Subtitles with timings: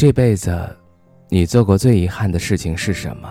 [0.00, 0.50] 这辈子，
[1.28, 3.30] 你做过最遗憾的事情是什么？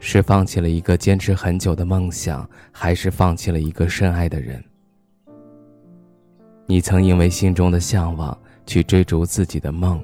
[0.00, 4.64] 是放弃了一个坚持很久的梦想，还是放弃了一个深爱的人？
[6.64, 10.02] 你曾因为心中的向往去追逐自己的梦。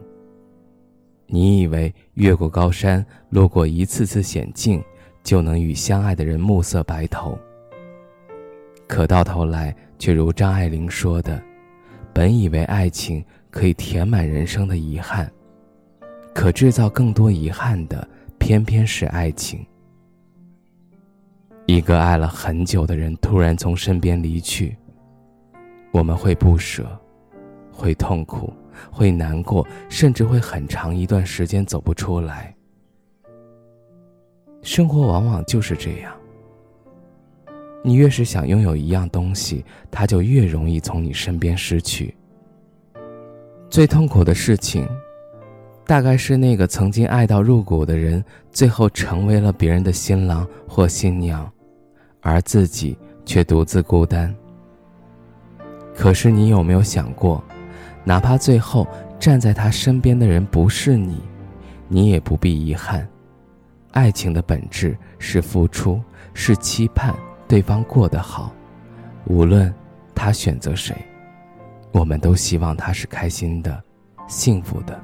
[1.27, 4.85] 你以为越过高山，路过一次次险境，
[5.23, 7.39] 就能与相爱的人暮色白头。
[8.87, 11.43] 可到头来，却如张爱玲说的
[12.13, 15.29] ：“本以为爱情。”可以填满人生的遗憾，
[16.35, 18.07] 可制造更多遗憾的，
[18.39, 19.65] 偏偏是爱情。
[21.67, 24.77] 一个爱了很久的人突然从身边离去，
[25.93, 26.99] 我们会不舍，
[27.71, 28.53] 会痛苦，
[28.91, 32.55] 会难过，甚至会很长一段时间走不出来。
[34.63, 36.13] 生活往往就是这样，
[37.85, 42.15] 你越是想拥有一样东西，它就越容易从你身边失去。
[43.69, 44.89] 最痛苦的事情，
[45.91, 51.51] 大概是那个曾经爱到入骨的人，最后成为了别人的新郎或新娘，
[52.21, 54.33] 而自己却独自孤单。
[55.93, 57.43] 可是你有没有想过，
[58.05, 58.87] 哪怕最后
[59.19, 61.21] 站在他身边的人不是你，
[61.89, 63.05] 你也不必遗憾。
[63.91, 66.01] 爱情的本质是付出，
[66.35, 67.13] 是期盼
[67.49, 68.53] 对方过得好，
[69.25, 69.75] 无论
[70.15, 70.97] 他选择谁。
[71.91, 73.83] 我们都希望他是开心的、
[74.29, 74.97] 幸福的。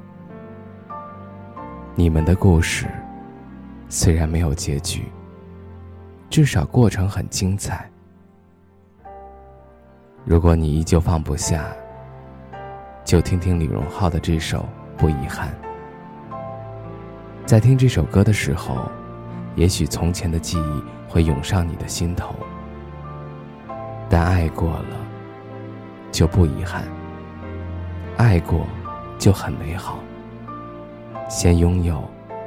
[1.99, 2.85] 你们的故事
[3.89, 5.11] 虽然没有结局，
[6.29, 7.89] 至少过程很精彩。
[10.23, 11.65] 如果你依旧放不下，
[13.03, 14.59] 就听听李荣浩的这首
[14.95, 15.49] 《不遗憾》。
[17.47, 18.91] 在听这首歌的时候，
[19.55, 22.35] 也许从前的记忆会涌上你的心头，
[24.07, 25.07] 但爱过了。
[26.11, 26.83] 就不遗憾。
[28.17, 28.67] 爱过，
[29.17, 29.97] 就很美好。
[31.27, 32.03] 先拥有，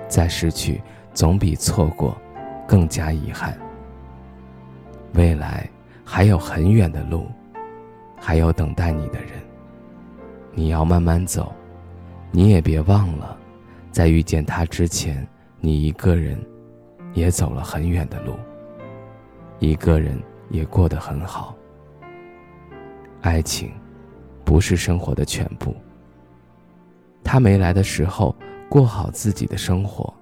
[0.09, 0.81] 再失去，
[1.13, 2.17] 总比错过
[2.67, 3.57] 更加遗憾。
[5.15, 5.69] 未来
[6.05, 7.27] 还有很远的路，
[8.17, 9.31] 还有等待你的人。
[10.53, 11.53] 你要慢慢走，
[12.31, 13.37] 你也别忘了，
[13.91, 15.27] 在遇见他之前，
[15.61, 16.39] 你一个人
[17.13, 18.35] 也走了很远的路，
[19.59, 20.19] 一个人
[20.49, 21.55] 也过得很好。
[23.21, 23.71] 爱情，
[24.45, 25.75] 不是生活的全部。
[27.23, 28.35] 他没来的时候，
[28.71, 30.15] 过好自己的生活；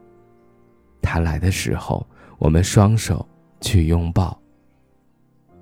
[1.03, 2.05] 他来的时候，
[2.39, 3.25] 我们双手
[3.61, 4.37] 去拥抱。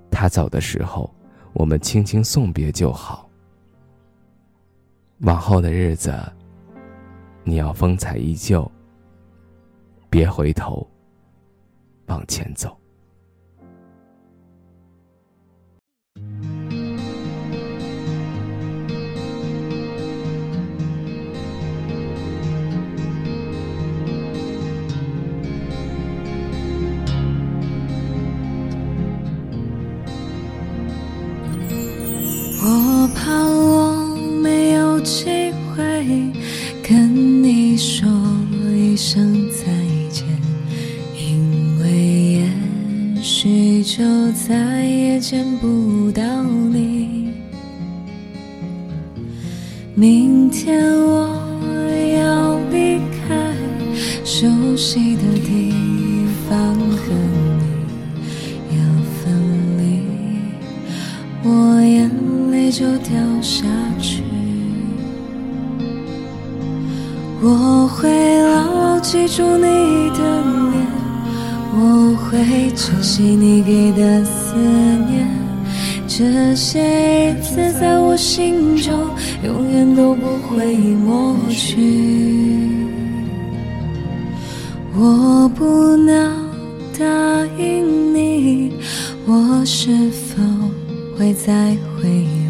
[0.09, 1.13] 他走的时候，
[1.53, 3.29] 我们轻轻送别就好。
[5.23, 6.15] 往后的日子，
[7.43, 8.71] 你要风采依旧，
[10.09, 10.89] 别回头，
[12.07, 12.79] 往前走。
[37.77, 38.09] 说
[38.75, 39.67] 一声再
[40.11, 40.25] 见，
[41.15, 41.91] 因为
[42.33, 47.35] 也许就再也见不到你。
[49.95, 51.29] 明天我
[52.17, 52.99] 要离
[53.29, 53.55] 开
[54.25, 55.75] 熟悉的地
[56.49, 57.13] 方和
[58.71, 58.83] 你要
[59.21, 59.25] 分
[59.79, 59.85] 离，
[61.45, 62.11] 我眼。
[62.51, 63.11] 泪就掉
[63.43, 63.65] 下
[63.99, 64.16] 去，
[67.48, 69.63] 我会牢牢记住你
[70.10, 70.19] 的
[70.72, 70.84] 脸，
[71.77, 74.57] 我会珍惜你给的思
[75.09, 75.28] 念，
[76.09, 76.83] 这些
[77.31, 78.93] 日子在我心中
[79.45, 82.69] 永远都不会抹去。
[84.97, 86.48] 我不能
[86.98, 87.04] 答
[87.59, 88.72] 应你，
[89.25, 90.43] 我是否
[91.16, 92.03] 会再回？
[92.03, 92.46] 回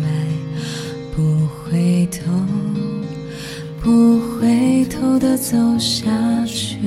[5.37, 6.11] 走下
[6.47, 6.79] 去，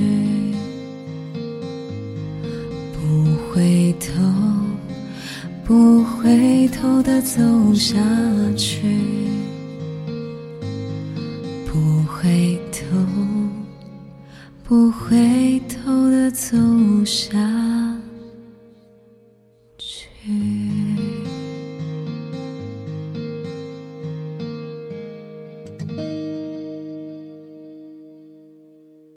[2.92, 4.22] 不回头，
[5.64, 7.40] 不回头的走
[7.74, 7.96] 下
[8.56, 8.99] 去。